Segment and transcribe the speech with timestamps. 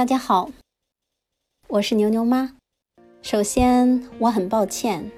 [0.00, 0.50] 大家好，
[1.68, 2.52] 我是牛牛妈。
[3.20, 5.10] 首先，我很抱歉，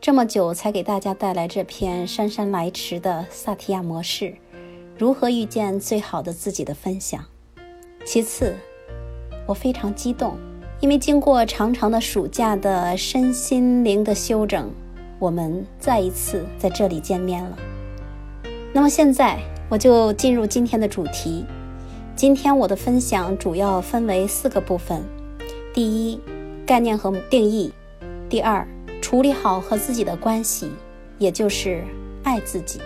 [0.00, 4.34] 这么久才给大家带来这篇姗姗来迟的萨提亚模式——
[4.96, 7.22] 如何遇见最好的自己的分享。
[8.06, 8.56] 其次，
[9.46, 10.38] 我非常激动，
[10.80, 14.70] 因为经过长长的暑假的身心灵的休整，
[15.18, 17.58] 我们再一次在这里见面了。
[18.72, 21.44] 那么现在，我就进入今天的主题。
[22.14, 25.02] 今天我的分享主要分为四个部分：
[25.72, 26.20] 第一，
[26.66, 27.72] 概念和定义；
[28.28, 28.66] 第二，
[29.00, 30.70] 处理好和自己的关系，
[31.18, 31.82] 也就是
[32.22, 32.78] 爱自己；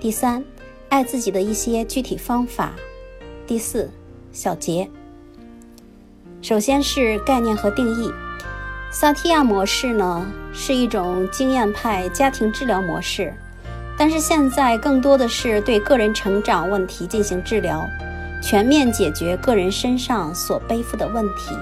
[0.00, 0.42] 第三，
[0.88, 2.70] 爱自己的一些具体方法；
[3.46, 3.90] 第四，
[4.32, 4.88] 小结。
[6.40, 8.10] 首先是概念和定义。
[8.92, 13.34] 萨提亚模式呢，是一种经验派家庭治疗模式，
[13.98, 17.86] 但是现在更多的是对个人成长问题进行治疗。
[18.42, 21.56] 全面解决个人身上所背负的问题。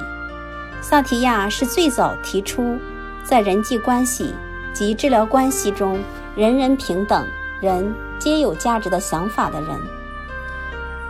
[0.80, 2.78] 萨提亚是最早提出，
[3.22, 4.32] 在人际关系
[4.72, 5.98] 及治疗关系中，
[6.34, 7.24] 人人平等，
[7.60, 9.68] 人皆有价值的想法的人。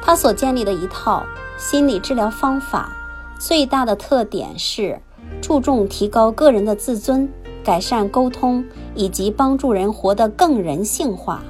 [0.03, 1.25] 他所建立的一套
[1.57, 2.91] 心理治疗方法，
[3.39, 5.01] 最大的特点是
[5.41, 7.29] 注重提高个人的自尊，
[7.63, 8.65] 改善沟通，
[8.97, 11.43] 以及帮助人活得更人性化，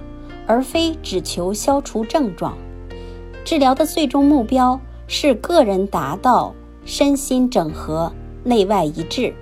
[0.47, 2.55] 而非只求消除症状。
[3.45, 8.13] 治疗的最终目标是个人达到身心整合、
[8.45, 9.35] 内外一致。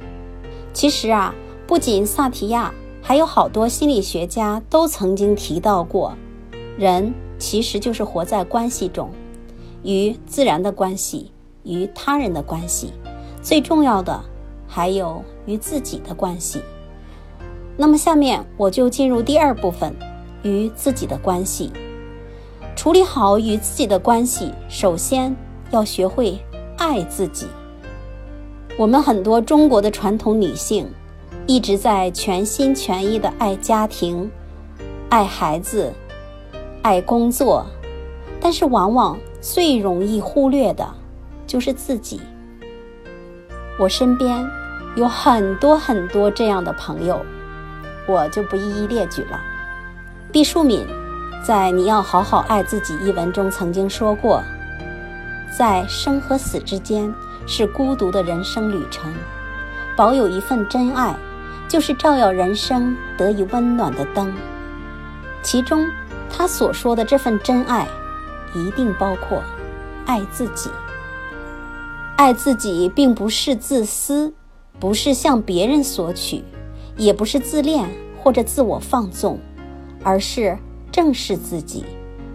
[0.73, 1.35] 其实啊，
[1.67, 6.15] 不仅萨提亚，还有好多心理学家都曾经提到过，
[6.79, 9.11] 人其实就是活在关系中，
[9.83, 11.33] 与自然的关系，
[11.65, 12.93] 与他人的关系，
[13.43, 14.21] 最重要的
[14.67, 16.61] 还有与自己的关系。
[17.77, 19.95] 那么下面我就进入第二部分，
[20.43, 21.71] 与自己的关系。
[22.79, 25.35] 处理好与自己的关系，首先
[25.73, 26.39] 要学会
[26.77, 27.49] 爱自己。
[28.79, 30.89] 我们很多中国的传统女性
[31.49, 34.31] 一直在全心全意的爱家庭、
[35.09, 35.93] 爱孩子、
[36.81, 37.67] 爱工作，
[38.41, 40.89] 但是往往最容易忽略的
[41.49, 42.21] 就是自己。
[43.77, 44.49] 我身边
[44.95, 47.21] 有很多很多这样的朋友，
[48.07, 49.41] 我就不一一列举了。
[50.31, 50.87] 毕淑敏。
[51.49, 54.43] 在《你要好好爱自己》一文中曾经说过，
[55.51, 57.11] 在生和死之间
[57.47, 59.11] 是孤独的人生旅程，
[59.97, 61.17] 保有一份真爱，
[61.67, 64.31] 就是照耀人生得以温暖的灯。
[65.43, 65.89] 其中，
[66.29, 67.89] 他所说的这份真爱，
[68.55, 69.43] 一定包括
[70.05, 70.69] 爱自己。
[72.17, 74.35] 爱自己并不是自私，
[74.79, 76.45] 不是向别人索取，
[76.99, 77.89] 也不是自恋
[78.23, 79.41] 或者自我放纵，
[80.05, 80.55] 而是。
[80.99, 81.85] 正视自己，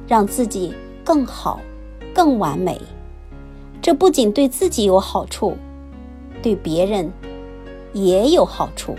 [0.07, 1.59] 让自己更好、
[2.15, 2.81] 更完美，
[3.81, 5.57] 这不仅对自己有好处，
[6.41, 7.11] 对别人
[7.91, 8.95] 也有好处。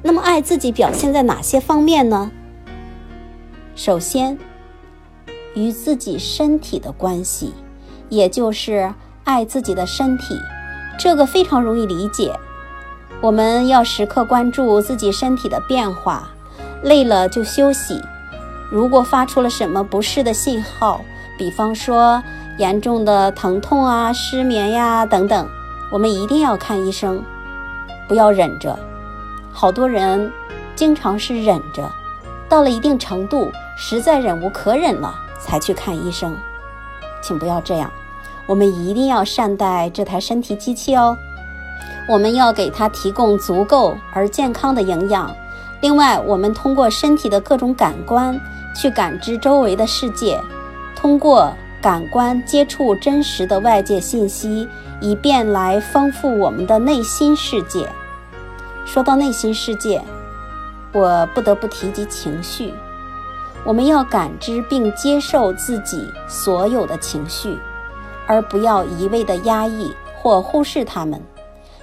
[0.00, 2.30] 那么，爱自己表现在哪些方面呢？
[3.74, 4.38] 首先，
[5.56, 7.52] 与自己身体的关系，
[8.08, 8.94] 也就是
[9.24, 10.36] 爱自己的身体，
[10.96, 12.32] 这个非常容易理解。
[13.20, 16.30] 我们要时刻关注自己身体的变化。
[16.82, 18.02] 累了就休息。
[18.70, 21.00] 如果发出了什么不适的信号，
[21.38, 22.22] 比方说
[22.58, 25.48] 严重的疼痛啊、失眠呀等等，
[25.90, 27.22] 我们一定要看医生，
[28.06, 28.78] 不要忍着。
[29.50, 30.30] 好多人
[30.76, 31.90] 经常是忍着，
[32.48, 36.36] 到了一定程度，实在忍无可忍了才去看医生。
[37.22, 37.90] 请不要这样，
[38.46, 41.16] 我们一定要善待这台身体机器哦。
[42.08, 45.34] 我们要给它提供足够而健康的营养。
[45.80, 48.38] 另外，我们通过身体的各种感官
[48.74, 50.40] 去感知周围的世界，
[50.96, 54.68] 通过感官接触真实的外界信息，
[55.00, 57.88] 以便来丰富我们的内心世界。
[58.84, 60.02] 说到内心世界，
[60.92, 62.74] 我不得不提及情绪。
[63.64, 67.56] 我们要感知并接受自己所有的情绪，
[68.26, 71.22] 而不要一味的压抑或忽视它们。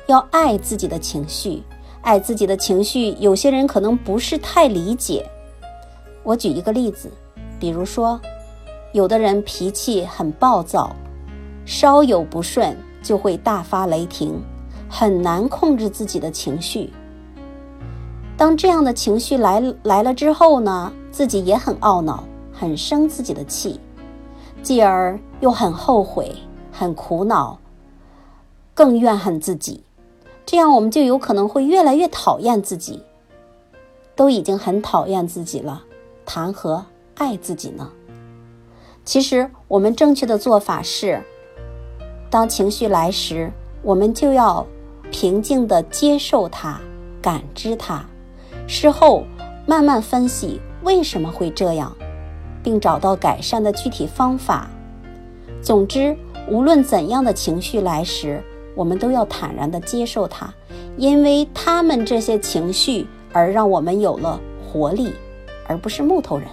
[0.07, 1.63] 要爱自己的情绪。
[2.05, 5.27] 爱自己的情绪，有些人可能不是太理解。
[6.21, 7.09] 我举一个例子，
[7.59, 8.21] 比如说，
[8.93, 10.95] 有的人脾气很暴躁，
[11.65, 14.39] 稍有不顺就会大发雷霆，
[14.87, 16.93] 很难控制自己的情绪。
[18.37, 22.23] 当这样的情绪来来了之后呢，自己也很懊恼，
[22.53, 23.79] 很生自己的气，
[24.61, 26.35] 继而又很后悔，
[26.71, 27.57] 很苦恼，
[28.75, 29.84] 更怨恨自己。
[30.45, 33.03] 这样我们就有可能会越来越讨厌自己。
[34.15, 35.83] 都已经很讨厌自己了，
[36.25, 37.91] 谈何爱自己呢？
[39.03, 41.21] 其实我们正确的做法是：
[42.29, 43.51] 当情绪来时，
[43.81, 44.65] 我们就要
[45.11, 46.79] 平静地接受它，
[47.21, 48.05] 感知它，
[48.67, 49.25] 事后
[49.65, 51.93] 慢慢分析为什么会这样，
[52.63, 54.69] 并找到改善的具体方法。
[55.61, 56.15] 总之，
[56.49, 58.41] 无论怎样的情绪来时，
[58.75, 60.53] 我们都要坦然地接受它，
[60.97, 65.13] 因为他们这些情绪而让我们有了活力，
[65.67, 66.47] 而不是木头人。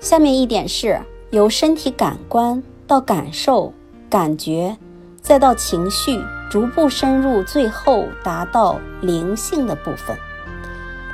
[0.00, 1.00] 下面一点是
[1.30, 3.72] 由身体感官到感受。
[4.10, 4.76] 感觉，
[5.22, 6.20] 再到情绪，
[6.50, 10.14] 逐步深入，最后达到灵性的部分。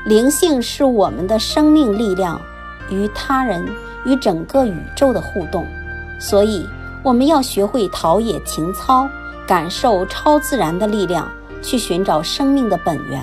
[0.04, 2.40] 灵性是我们的生命力量
[2.90, 3.64] 与他人、
[4.04, 5.64] 与整个宇宙的互动，
[6.18, 6.66] 所以
[7.04, 9.08] 我们要学会陶冶情操，
[9.48, 11.28] 感受超自然的力量，
[11.60, 13.20] 去寻找生命的本源，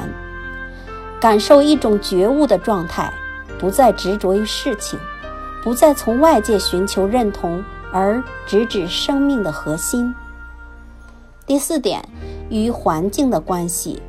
[1.22, 3.14] 感受一种觉悟的状态，
[3.58, 5.00] 不再执着于事情，
[5.64, 7.64] 不再从外界寻求认同。
[7.92, 10.14] 而直指生命的核心。
[11.46, 12.04] 第四点，
[12.50, 14.02] 与环境的关系，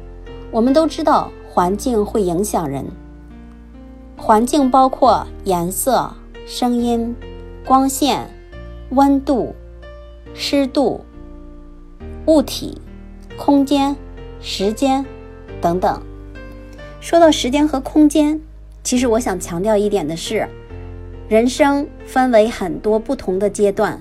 [0.51, 2.85] 我们都知道环境会影响人。
[4.17, 6.11] 环境包括颜色、
[6.49, 7.15] 声音、
[7.65, 8.29] 光线、
[8.91, 9.55] 温度、
[10.35, 11.05] 湿度、
[12.27, 12.81] 物体、
[13.37, 13.97] 空间、
[14.41, 15.05] 时间
[15.61, 16.03] 等等。
[17.01, 18.41] 说到时间和空间，
[18.83, 20.49] 其实我想强调一点的是。
[21.29, 24.01] 人生分为很多不同的阶段，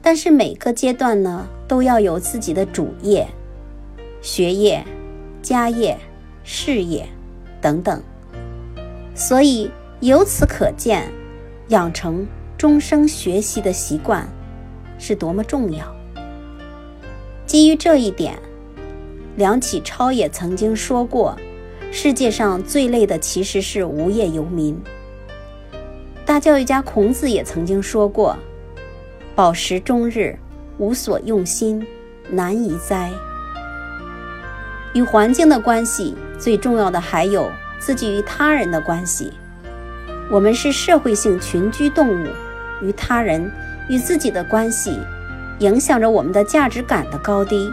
[0.00, 3.28] 但是每个阶段呢，都要有自己的主业、
[4.22, 4.82] 学业、
[5.42, 5.98] 家业、
[6.44, 7.06] 事业
[7.60, 8.02] 等等。
[9.14, 9.70] 所以
[10.00, 11.12] 由此可见，
[11.68, 12.26] 养成
[12.56, 14.26] 终生学习的习惯
[14.98, 15.91] 是多么重要。
[17.52, 18.38] 基于这一点，
[19.36, 21.36] 梁启超也曾经说过
[21.92, 24.74] ：“世界上最累的其实是无业游民。”
[26.24, 28.34] 大教育家孔子也曾经说过
[29.36, 30.34] ：“饱食终日，
[30.78, 31.86] 无所用心，
[32.30, 33.10] 难以哉。”
[34.94, 39.30] 与环境的关系，最重要的还有自己与他人的关系。
[40.30, 42.28] 我们是社会性群居动物，
[42.80, 43.52] 与他人、
[43.90, 44.98] 与自己的关系，
[45.58, 47.72] 影响着我们的价值感的高低。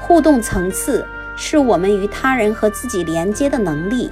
[0.00, 1.06] 互动层次
[1.36, 4.10] 是我们与他人和自己连接的能力。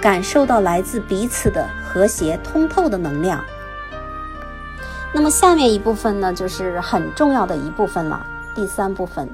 [0.00, 3.38] 感受到来自彼此的和谐通透的能量。
[5.12, 8.24] 那么下面一部分呢，就是很重要的一部分了。
[8.54, 9.28] 第三部分，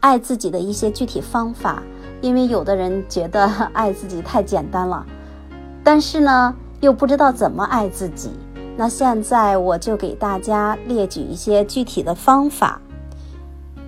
[0.00, 1.84] 爱自己的一些具体方法。
[2.20, 5.06] 因为有的人觉得 爱自己太简单了，
[5.84, 8.32] 但是呢，又不知道怎么爱自己。
[8.76, 12.80] 那现在我就给大家列举一些具体的方法。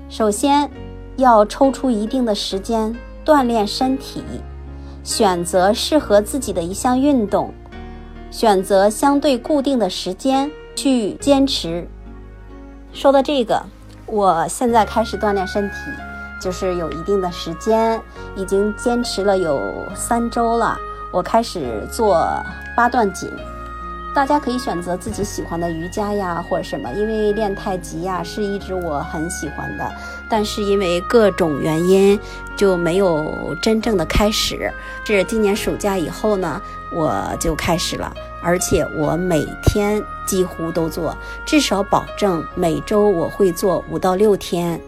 [0.08, 0.70] 首先，
[1.17, 4.25] 要抽出一定的时间锻炼身体。
[5.05, 7.55] 选择适合自己的一项运动，
[8.31, 11.88] 选择相对固定的时间去坚持。
[12.93, 13.62] 说到这个，
[14.05, 15.75] 我现在开始锻炼身体，
[16.43, 17.99] 就是有一定的时间，
[18.37, 19.58] 已经坚持了有
[19.94, 20.76] 三周了。
[21.11, 22.23] 我开始做
[22.76, 23.31] 八段锦。
[24.18, 29.88] 大家可以选择自己喜欢的瑜伽呀，或者什么，因为练太极呀是一直我很喜欢的，
[30.28, 32.18] 但是因为各种原因
[32.56, 34.72] 就没有真正的开始。
[35.04, 36.60] 是今年暑假以后呢，
[36.92, 44.80] 我就开始了，而且我每天几乎都做，至少保证每周我会做五到六天，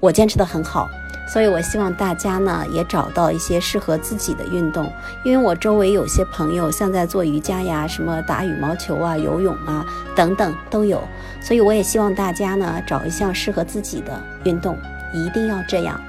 [0.00, 0.88] 我坚持的很好。
[1.30, 4.90] 所以，我希望大家呢也找到一些适合自己的运动，
[5.22, 9.84] 因为我周围有些朋友像在做瑜伽呀、什么打羽毛球啊、游泳啊
[10.16, 11.02] 等等都有，
[11.38, 14.78] 所以我也希望大家呢找一项适合自己的运动，
[15.12, 16.00] 一定要这样，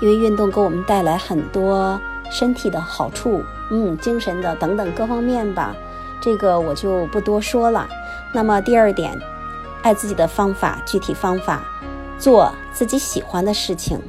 [0.00, 2.00] 因为运动给我们带来很多
[2.30, 5.74] 身体的好处，嗯，精神的等等各方面吧，
[6.20, 7.88] 这个我就不多说了。
[8.32, 9.18] 那么第二点，
[9.82, 11.62] 爱自己的方法，具体方法，
[12.18, 14.00] 做自己喜欢的事情。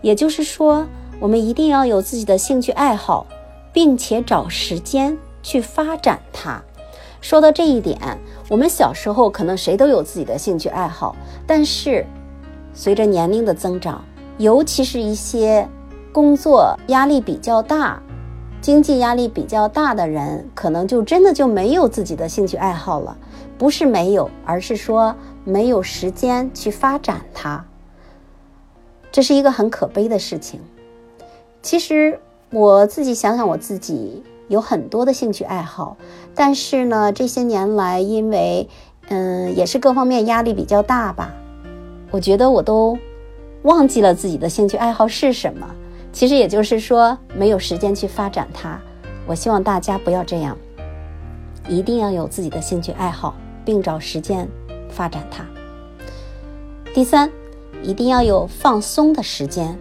[0.00, 0.86] 也就是说，
[1.18, 3.26] 我们一定要有自己的兴趣爱好，
[3.72, 6.62] 并且找时间去发展它。
[7.20, 7.98] 说到这一点，
[8.48, 12.06] 我们小时候可能谁都有自己的兴趣爱好，但是
[12.72, 14.04] 随着年龄的增长，
[14.38, 15.68] 尤其是一些
[16.12, 18.00] 工作压力比较大、
[18.60, 23.16] 经济压力比较大的人，可能就真的就没有自己的兴趣爱好了。
[23.58, 25.12] 不是没有，而是说
[25.44, 27.64] 没有时间去发展它。
[29.10, 30.60] 这是一个很可悲的事情。
[31.62, 35.96] 其实我自己想想，我自己有很多的兴趣爱好，
[36.34, 38.68] 但是呢，这些年来因为，
[39.08, 41.32] 嗯，也是各方面压力比较大吧，
[42.10, 42.96] 我觉得我都
[43.62, 45.66] 忘记了自己的兴趣爱好是什么。
[46.12, 48.78] 其实也就是说，没有时间去发展它。
[49.26, 50.56] 我希望大家不要这样，
[51.68, 54.48] 一定要有自己的兴趣爱好，并找时间
[54.98, 55.44] 发展它。
[56.92, 57.30] 第三。
[57.80, 59.78] 一定要有放松的时间。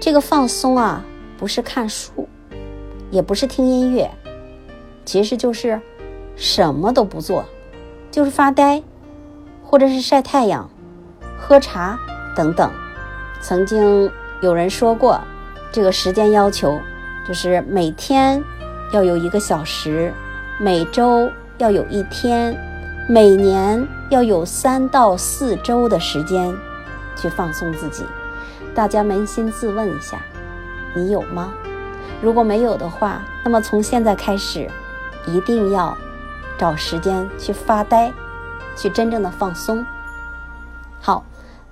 [0.00, 1.04] 这个放松啊，
[1.36, 2.28] 不是看书，
[3.10, 4.08] 也不是听音乐，
[5.04, 5.80] 其实就是
[6.36, 7.44] 什么都不做，
[8.12, 8.80] 就是发呆，
[9.64, 10.70] 或者是晒太阳、
[11.36, 11.98] 喝茶
[12.36, 12.70] 等等。
[13.42, 14.08] 曾经
[14.40, 15.20] 有人说过，
[15.72, 16.78] 这个时间要求
[17.26, 18.40] 就是每天
[18.92, 20.14] 要有一个小时，
[20.60, 22.56] 每周要有一天。
[23.06, 26.56] 每年要有三到四周的时间
[27.16, 28.04] 去放松自己，
[28.72, 30.22] 大家扪心自问一下，
[30.94, 31.52] 你有吗？
[32.22, 34.70] 如果没有的话，那么从现在开始，
[35.26, 35.98] 一定要
[36.56, 38.12] 找时间去发呆，
[38.76, 39.84] 去真正的放松。
[41.00, 41.24] 好，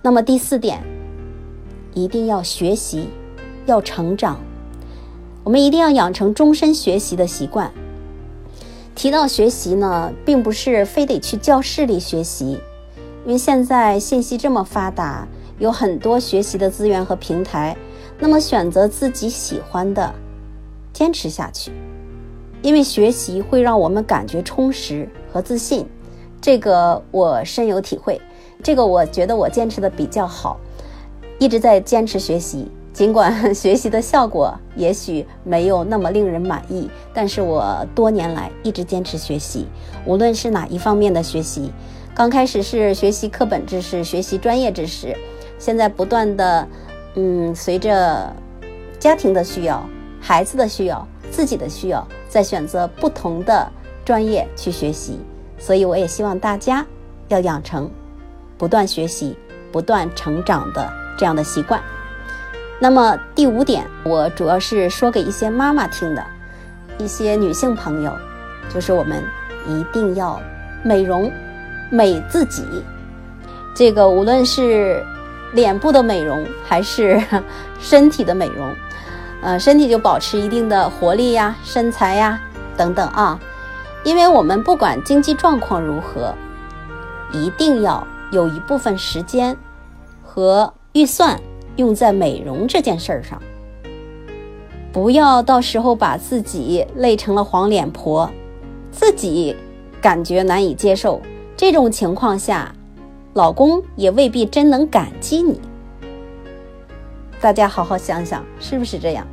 [0.02, 0.82] 那么第四点，
[1.94, 3.08] 一定要学习，
[3.66, 4.36] 要成长，
[5.44, 7.72] 我们一定要养成终身学习的习惯。
[8.94, 12.60] 提到学习呢，并不是非得去教室里学习，
[13.24, 15.26] 因为现在信息这么发达，
[15.58, 17.76] 有很多学习的资源和平台。
[18.18, 20.14] 那么选择自己喜欢的，
[20.92, 21.72] 坚持下去，
[22.60, 25.84] 因为学习会让我们感觉充实和自信，
[26.40, 28.20] 这个我深有体会。
[28.62, 30.56] 这个我觉得我坚持的比较好，
[31.40, 32.70] 一直在坚持学习。
[32.92, 39.66] 尽管学习的效果也许没有那么令人满意，但是我多年来一直坚持学习，
[40.04, 41.72] 无论是哪一方面的学习。
[42.14, 45.16] 刚开始是学习课本知识，学习专业知识，
[45.58, 46.68] 现在不断的，
[47.14, 48.30] 嗯，随着
[48.98, 49.82] 家庭的需要、
[50.20, 53.66] 孩子的需要、自己的需要，在选择不同的
[54.04, 55.18] 专业去学习。
[55.58, 56.84] 所以我也希望大家
[57.28, 57.90] 要养成
[58.58, 59.34] 不断学习、
[59.72, 61.80] 不断成长的这样的习惯。
[62.82, 66.26] 那么第五点，我主要是说给一些妈妈听的，
[66.98, 68.12] 一些女性朋友，
[68.74, 69.22] 就是我们
[69.68, 70.40] 一定要
[70.82, 71.30] 美容，
[71.92, 72.64] 美自己。
[73.72, 75.00] 这个无论是
[75.52, 77.22] 脸部的美容，还是
[77.78, 78.74] 身体的美容，
[79.42, 82.36] 呃，身体就保持一定的活力呀、身材呀
[82.76, 83.38] 等等啊。
[84.02, 86.34] 因为我们不管经济状况如何，
[87.30, 89.56] 一定要有一部分时间
[90.20, 91.40] 和预算。
[91.76, 93.40] 用在美容这件事儿上，
[94.92, 98.30] 不要到时候把自己累成了黄脸婆，
[98.90, 99.56] 自己
[100.00, 101.20] 感觉难以接受。
[101.56, 102.74] 这种情况下，
[103.34, 105.60] 老公也未必真能感激你。
[107.40, 109.26] 大家好好想想，是不是这样？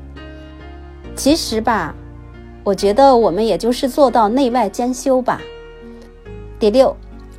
[1.16, 1.94] 其实吧，
[2.64, 5.42] 我觉得我们也就是做到内外兼修吧。
[6.58, 6.96] 第六，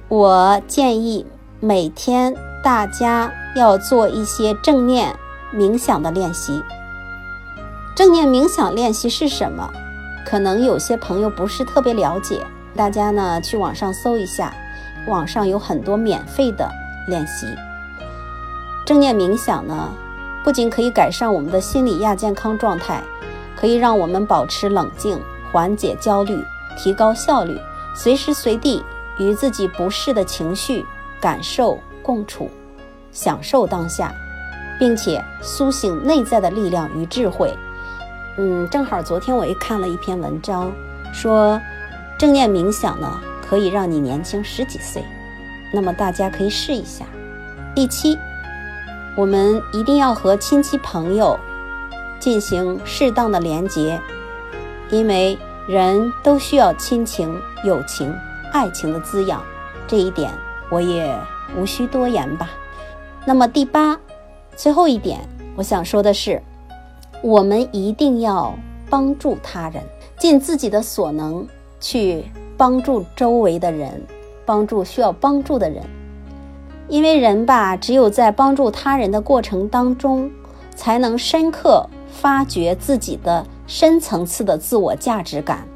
[0.08, 1.24] 我建议
[1.60, 3.32] 每天大家。
[3.54, 5.12] 要做一些正念
[5.52, 6.62] 冥想的练习。
[7.96, 9.68] 正念冥想练习是什么？
[10.24, 14.54] 可能有些朋友不是特别了解，大家呢去网上搜一下，
[15.08, 16.70] 网上有很多免费的
[17.08, 17.46] 练习。
[18.86, 19.92] 正念冥想呢，
[20.44, 23.02] 不仅可以改善我们的心理亚健康状态，
[23.56, 26.40] 可以让我们保持冷静，缓解焦虑，
[26.78, 27.58] 提高效率，
[27.96, 28.84] 随时随地
[29.18, 30.86] 与自己不适的情绪
[31.20, 32.50] 感受共处。
[33.12, 34.12] 享受当下，
[34.76, 37.56] 并且苏醒内在的力量与智慧。
[38.36, 40.72] 嗯，正好昨天我也看了一篇文章，
[41.12, 41.60] 说
[42.18, 45.04] 正念冥想呢可以让你年轻十几岁。
[45.72, 47.04] 那么大家可以试一下。
[47.76, 48.18] 第七，
[49.16, 51.38] 我们一定要和亲戚朋友
[52.18, 54.00] 进行适当的连结，
[54.88, 55.38] 因为
[55.68, 58.12] 人都需要亲情、友情、
[58.52, 59.40] 爱情的滋养。
[59.86, 60.32] 这一点
[60.68, 61.12] 我也
[61.58, 62.50] 无需多言吧。
[63.24, 63.98] 那么第八，
[64.56, 65.20] 最后一点，
[65.56, 66.42] 我想说的是，
[67.22, 68.54] 我们一定要
[68.88, 69.82] 帮助他人，
[70.18, 71.46] 尽自己的所能
[71.78, 72.24] 去
[72.56, 74.02] 帮助周围的人，
[74.44, 75.82] 帮助需要帮助的人。
[76.88, 80.30] 因为人吧，只有在帮助他人的过程当中，
[80.74, 85.66] 才能深刻发掘自己的深层次的自我价值感。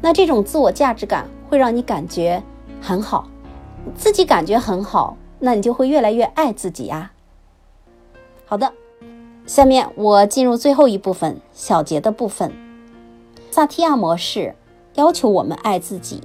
[0.00, 2.40] 那这种自我价值感会让你感觉
[2.80, 3.26] 很好，
[3.94, 5.16] 自己感觉很好。
[5.38, 7.12] 那你就会越来越爱自己呀。
[8.46, 8.72] 好的，
[9.46, 12.50] 下面我进入最后一部分小结的部分。
[13.50, 14.54] 萨提亚模式
[14.94, 16.22] 要求我们爱自己，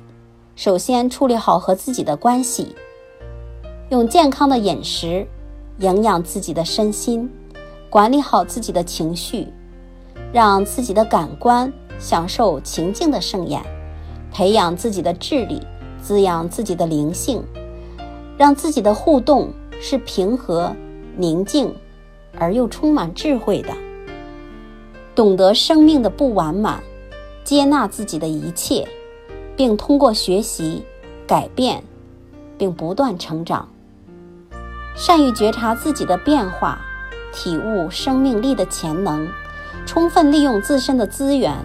[0.56, 2.74] 首先处理好和自己的关系，
[3.90, 5.28] 用健康的饮食
[5.80, 7.30] 营养自己的身心，
[7.90, 9.48] 管理好自己的情绪，
[10.32, 13.62] 让自己的感官享受情境的盛宴，
[14.32, 15.62] 培养自己的智力，
[16.02, 17.44] 滋养自己的灵性。
[18.38, 20.76] 让自己的互动是平和、
[21.16, 21.72] 宁静，
[22.40, 23.70] 而又充满智慧的。
[25.14, 26.82] 懂得生命的不完满，
[27.44, 28.88] 接纳自己的一切，
[29.56, 30.82] 并通过学习
[31.28, 31.84] 改变，
[32.58, 33.70] 并不断成长。
[34.96, 36.82] 善于觉察自己的变化，
[37.32, 39.28] 体悟生命力的潜能，
[39.86, 41.56] 充分利用自身的资源，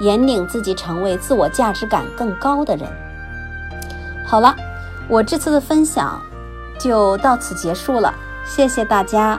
[0.00, 2.88] 引领自己成为自我价值感更高的人。
[4.30, 4.54] 好了，
[5.08, 6.22] 我这次的分享
[6.78, 8.14] 就到此结束了，
[8.46, 9.36] 谢谢大家。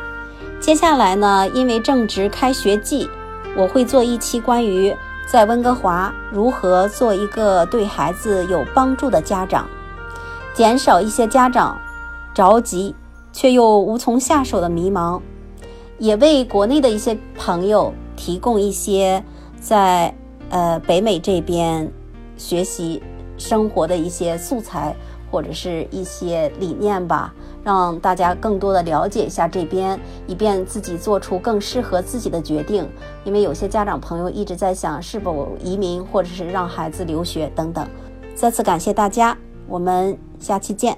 [0.60, 3.10] 接下来呢，因为正值开学季，
[3.56, 4.94] 我会做一期关于
[5.26, 9.66] 在温哥华如何做一个对孩子有帮助的家长，
[10.54, 11.80] 减少一些家长
[12.34, 12.94] 着急
[13.32, 15.22] 却又无从下手的迷茫，
[16.00, 19.24] 也为国内的一些朋友提供一些
[19.58, 20.14] 在
[20.50, 21.90] 呃北美这边
[22.36, 23.02] 学习
[23.42, 24.96] 生活的一些素材
[25.32, 27.34] 或者是一些理念吧。
[27.64, 32.88] 让大家更多的了解一下这边，以便自己做出更适合自己的决定。
[33.24, 37.88] 因为有些家长朋友一直在想是否移民，或者是让孩子留学等等。
[38.34, 40.98] 再次感谢大家，我们下期见。